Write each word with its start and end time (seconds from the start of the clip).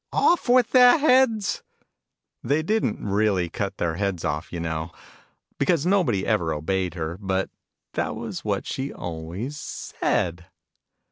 "Off* 0.11 0.49
with 0.49 0.71
their 0.71 0.97
heads!" 0.97 1.61
They 2.43 2.63
didn't 2.63 3.07
really 3.07 3.49
cut 3.51 3.77
their 3.77 3.97
heads 3.97 4.25
off, 4.25 4.51
you 4.51 4.59
know: 4.59 4.89
because 5.59 5.85
nobody 5.85 6.25
ever 6.25 6.51
obeyed 6.51 6.95
her: 6.95 7.19
but 7.21 7.51
that 7.93 8.15
was 8.15 8.43
what 8.43 8.65
she 8.65 8.91
always 8.91 9.57
said. 9.57 10.47